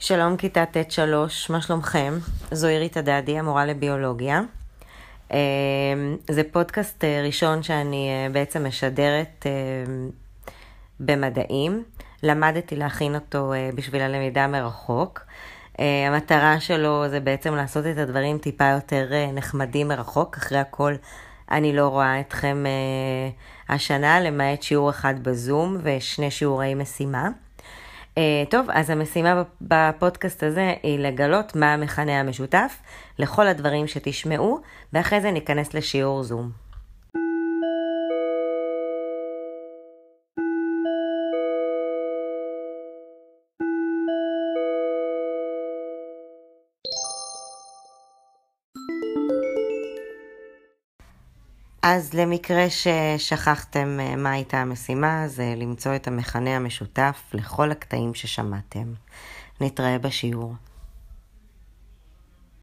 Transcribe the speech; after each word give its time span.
שלום 0.00 0.36
כיתה 0.36 0.64
ט'3, 0.66 1.02
מה 1.50 1.60
שלומכם? 1.60 2.18
זו 2.50 2.66
עירית 2.66 2.96
הדדי, 2.96 3.38
המורה 3.38 3.66
לביולוגיה. 3.66 4.40
אמ, 5.30 5.36
זה 6.30 6.42
פודקאסט 6.52 7.04
אה, 7.04 7.22
ראשון 7.26 7.62
שאני 7.62 8.08
אה, 8.10 8.32
בעצם 8.32 8.66
משדרת 8.66 9.46
אה, 9.46 9.52
במדעים. 11.00 11.84
למדתי 12.22 12.76
להכין 12.76 13.14
אותו 13.14 13.52
בשביל 13.74 14.02
הלמידה 14.02 14.46
מרחוק. 14.46 15.20
המטרה 15.78 16.60
שלו 16.60 17.08
זה 17.08 17.20
בעצם 17.20 17.54
לעשות 17.54 17.86
את 17.86 17.98
הדברים 17.98 18.38
טיפה 18.38 18.64
יותר 18.64 19.10
נחמדים 19.32 19.88
מרחוק. 19.88 20.36
אחרי 20.36 20.58
הכל, 20.58 20.94
אני 21.50 21.76
לא 21.76 21.88
רואה 21.88 22.20
אתכם 22.20 22.64
השנה, 23.68 24.20
למעט 24.20 24.62
שיעור 24.62 24.90
אחד 24.90 25.14
בזום 25.22 25.76
ושני 25.82 26.30
שיעורי 26.30 26.74
משימה. 26.74 27.28
אה, 28.18 28.42
טוב, 28.50 28.66
אז 28.72 28.90
המשימה 28.90 29.42
בפודקאסט 29.60 30.42
הזה 30.42 30.74
היא 30.82 30.98
לגלות 30.98 31.56
מה 31.56 31.74
המכנה 31.74 32.20
המשותף 32.20 32.78
לכל 33.18 33.46
הדברים 33.46 33.86
שתשמעו, 33.86 34.60
ואחרי 34.92 35.20
זה 35.20 35.30
ניכנס 35.30 35.74
לשיעור 35.74 36.22
זום. 36.22 36.67
אז 51.82 52.14
למקרה 52.14 52.66
ששכחתם 52.70 53.98
אה, 54.00 54.16
מה 54.16 54.30
הייתה 54.30 54.56
המשימה, 54.56 55.28
זה 55.28 55.54
למצוא 55.56 55.96
את 55.96 56.06
המכנה 56.06 56.56
המשותף 56.56 57.22
לכל 57.32 57.70
הקטעים 57.70 58.14
ששמעתם. 58.14 58.92
נתראה 59.60 59.98
בשיעור. 59.98 60.54